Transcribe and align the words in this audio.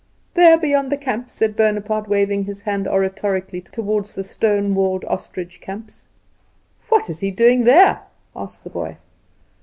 "There, 0.33 0.57
beyond 0.57 0.91
the 0.91 0.97
camps," 0.97 1.35
said 1.35 1.55
Bonaparte, 1.55 2.07
waving 2.09 2.45
his 2.45 2.63
hand 2.63 2.87
oratorically 2.87 3.61
toward 3.61 4.07
the 4.07 4.23
stone 4.23 4.73
walled 4.73 5.05
ostrich 5.05 5.61
camps. 5.61 6.07
"What 6.89 7.07
is 7.07 7.19
he 7.19 7.29
doing 7.29 7.65
there?" 7.65 8.01
asked 8.35 8.63
the 8.63 8.71
boy. 8.71 8.97